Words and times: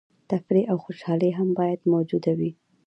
تفریح 0.29 0.65
او 0.71 0.77
خوشحالي 0.85 1.29
هم 1.37 1.47
باید 1.59 1.81
موجوده 1.93 2.31
وي. 2.39 2.51